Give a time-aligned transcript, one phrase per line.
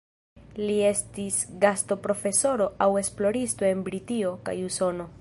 [0.61, 5.09] Li estis gastoprofesoro aŭ esploristo en Britio kaj Usono.